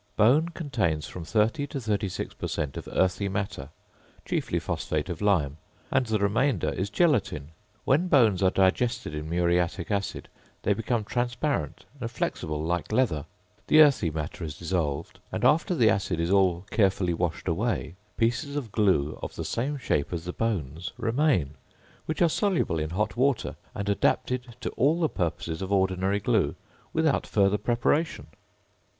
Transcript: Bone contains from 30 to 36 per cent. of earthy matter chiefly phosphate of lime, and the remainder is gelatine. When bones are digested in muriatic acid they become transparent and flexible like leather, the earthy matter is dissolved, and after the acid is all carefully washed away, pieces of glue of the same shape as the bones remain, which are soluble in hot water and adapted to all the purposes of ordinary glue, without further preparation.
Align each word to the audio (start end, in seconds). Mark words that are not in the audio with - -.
Bone 0.15 0.49
contains 0.49 1.05
from 1.05 1.23
30 1.23 1.67
to 1.67 1.79
36 1.79 2.33
per 2.33 2.47
cent. 2.47 2.75
of 2.75 2.89
earthy 2.91 3.29
matter 3.29 3.69
chiefly 4.25 4.57
phosphate 4.57 5.09
of 5.09 5.21
lime, 5.21 5.57
and 5.91 6.07
the 6.07 6.17
remainder 6.17 6.69
is 6.69 6.89
gelatine. 6.89 7.49
When 7.85 8.07
bones 8.07 8.41
are 8.41 8.49
digested 8.49 9.13
in 9.13 9.29
muriatic 9.29 9.91
acid 9.91 10.27
they 10.63 10.73
become 10.73 11.03
transparent 11.03 11.85
and 11.99 12.09
flexible 12.09 12.63
like 12.63 12.91
leather, 12.91 13.25
the 13.67 13.81
earthy 13.81 14.09
matter 14.09 14.43
is 14.43 14.57
dissolved, 14.57 15.19
and 15.31 15.45
after 15.45 15.75
the 15.75 15.91
acid 15.91 16.19
is 16.19 16.31
all 16.31 16.65
carefully 16.71 17.13
washed 17.13 17.47
away, 17.47 17.93
pieces 18.17 18.55
of 18.55 18.71
glue 18.71 19.19
of 19.21 19.35
the 19.35 19.45
same 19.45 19.77
shape 19.77 20.11
as 20.11 20.25
the 20.25 20.33
bones 20.33 20.93
remain, 20.97 21.53
which 22.07 22.23
are 22.23 22.27
soluble 22.27 22.79
in 22.79 22.89
hot 22.89 23.15
water 23.15 23.55
and 23.75 23.87
adapted 23.87 24.55
to 24.61 24.71
all 24.71 24.99
the 24.99 25.07
purposes 25.09 25.61
of 25.61 25.71
ordinary 25.71 26.19
glue, 26.19 26.55
without 26.91 27.27
further 27.27 27.59
preparation. 27.59 28.25